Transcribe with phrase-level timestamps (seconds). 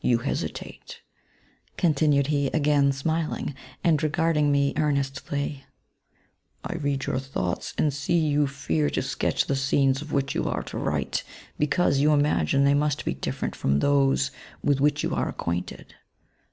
[0.00, 0.96] You h^sitate,^
[1.76, 3.54] continued he, again smiling,
[3.84, 5.64] and re garding me earnestly:
[6.64, 10.48] *^ I read your thoughts, and see you fear to sketch the scenes of which you
[10.48, 11.22] are to write,
[11.60, 14.32] because you imagine they must be different from those
[14.64, 15.94] with which you are acquainted.